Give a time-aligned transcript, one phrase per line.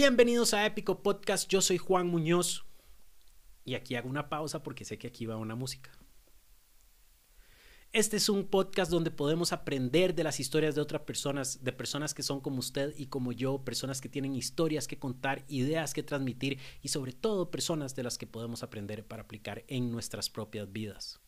[0.00, 2.64] Bienvenidos a Épico Podcast, yo soy Juan Muñoz
[3.64, 5.90] y aquí hago una pausa porque sé que aquí va una música.
[7.92, 12.14] Este es un podcast donde podemos aprender de las historias de otras personas, de personas
[12.14, 16.04] que son como usted y como yo, personas que tienen historias que contar, ideas que
[16.04, 20.70] transmitir y sobre todo personas de las que podemos aprender para aplicar en nuestras propias
[20.70, 21.20] vidas.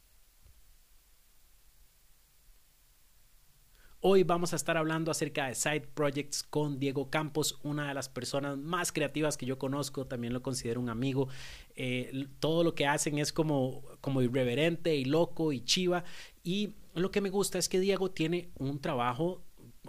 [4.02, 8.08] Hoy vamos a estar hablando acerca de side projects con Diego Campos, una de las
[8.08, 11.28] personas más creativas que yo conozco, también lo considero un amigo.
[11.76, 16.04] Eh, todo lo que hacen es como, como irreverente y loco y chiva.
[16.42, 19.42] Y lo que me gusta es que Diego tiene un trabajo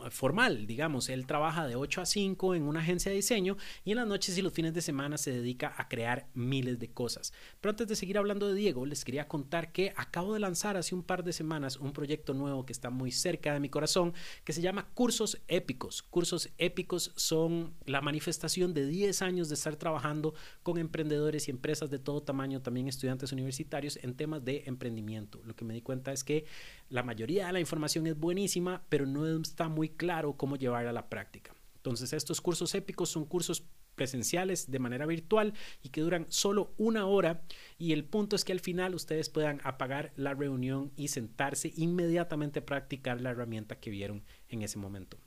[0.09, 1.09] formal, digamos.
[1.09, 4.37] Él trabaja de 8 a 5 en una agencia de diseño y en las noches
[4.37, 7.33] y los fines de semana se dedica a crear miles de cosas.
[7.59, 10.95] Pero antes de seguir hablando de Diego, les quería contar que acabo de lanzar hace
[10.95, 14.13] un par de semanas un proyecto nuevo que está muy cerca de mi corazón,
[14.43, 16.03] que se llama Cursos Épicos.
[16.03, 21.89] Cursos Épicos son la manifestación de 10 años de estar trabajando con emprendedores y empresas
[21.89, 25.41] de todo tamaño, también estudiantes universitarios, en temas de emprendimiento.
[25.45, 26.45] Lo que me di cuenta es que
[26.89, 30.93] la mayoría de la información es buenísima, pero no está muy claro cómo llevarla a
[30.93, 31.53] la práctica.
[31.75, 33.63] Entonces, estos cursos épicos son cursos
[33.95, 37.43] presenciales de manera virtual y que duran solo una hora
[37.77, 42.59] y el punto es que al final ustedes puedan apagar la reunión y sentarse inmediatamente
[42.59, 45.17] a practicar la herramienta que vieron en ese momento.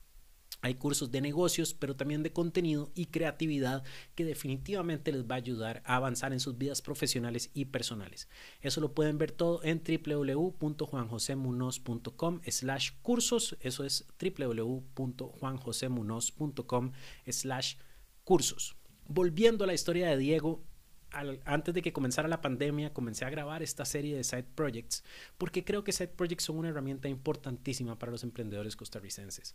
[0.65, 3.85] Hay cursos de negocios, pero también de contenido y creatividad
[4.15, 8.31] que definitivamente les va a ayudar a avanzar en sus vidas profesionales y personales.
[8.63, 13.59] Eso lo pueden ver todo en www.juanjosemunoz.com slash cursos.
[13.61, 16.93] Eso es www.juanjosemunoz.com
[17.29, 17.75] slash
[18.25, 18.75] cursos.
[19.07, 20.65] Volviendo a la historia de Diego,
[21.45, 25.05] antes de que comenzara la pandemia, comencé a grabar esta serie de side projects
[25.37, 29.55] porque creo que side projects son una herramienta importantísima para los emprendedores costarricenses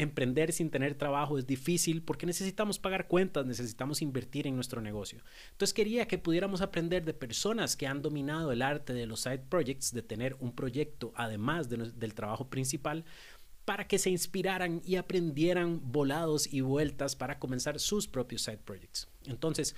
[0.00, 5.22] emprender sin tener trabajo es difícil porque necesitamos pagar cuentas, necesitamos invertir en nuestro negocio.
[5.52, 9.44] Entonces quería que pudiéramos aprender de personas que han dominado el arte de los side
[9.48, 13.04] projects, de tener un proyecto además del trabajo principal,
[13.66, 19.06] para que se inspiraran y aprendieran volados y vueltas para comenzar sus propios side projects.
[19.26, 19.76] Entonces,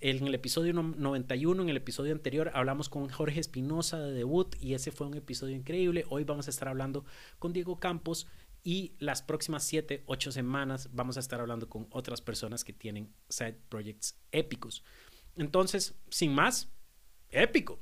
[0.00, 4.74] en el episodio 91, en el episodio anterior, hablamos con Jorge Espinosa de Debut y
[4.74, 6.04] ese fue un episodio increíble.
[6.10, 7.04] Hoy vamos a estar hablando
[7.40, 8.28] con Diego Campos
[8.64, 13.14] y las próximas 7, 8 semanas vamos a estar hablando con otras personas que tienen
[13.28, 14.82] side projects épicos.
[15.36, 16.72] Entonces, sin más,
[17.28, 17.78] épico.